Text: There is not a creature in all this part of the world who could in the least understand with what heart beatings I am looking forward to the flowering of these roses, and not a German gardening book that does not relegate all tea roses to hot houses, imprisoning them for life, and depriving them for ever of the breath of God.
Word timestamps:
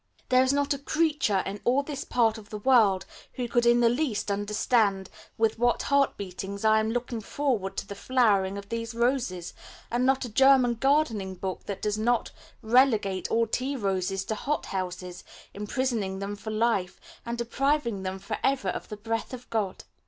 There 0.29 0.41
is 0.41 0.51
not 0.51 0.73
a 0.73 0.79
creature 0.79 1.43
in 1.45 1.61
all 1.63 1.83
this 1.83 2.03
part 2.03 2.39
of 2.39 2.49
the 2.49 2.57
world 2.57 3.05
who 3.33 3.47
could 3.47 3.67
in 3.67 3.81
the 3.81 3.87
least 3.87 4.31
understand 4.31 5.11
with 5.37 5.59
what 5.59 5.83
heart 5.83 6.17
beatings 6.17 6.65
I 6.65 6.79
am 6.79 6.89
looking 6.89 7.21
forward 7.21 7.77
to 7.77 7.85
the 7.85 7.93
flowering 7.93 8.57
of 8.57 8.69
these 8.69 8.95
roses, 8.95 9.53
and 9.91 10.03
not 10.03 10.25
a 10.25 10.29
German 10.29 10.73
gardening 10.73 11.35
book 11.35 11.67
that 11.67 11.83
does 11.83 11.99
not 11.99 12.31
relegate 12.63 13.29
all 13.29 13.45
tea 13.45 13.75
roses 13.75 14.25
to 14.25 14.33
hot 14.33 14.65
houses, 14.65 15.23
imprisoning 15.53 16.17
them 16.17 16.35
for 16.35 16.49
life, 16.49 16.99
and 17.23 17.37
depriving 17.37 18.01
them 18.01 18.17
for 18.17 18.39
ever 18.43 18.69
of 18.69 18.89
the 18.89 18.97
breath 18.97 19.35
of 19.35 19.47
God. 19.51 19.83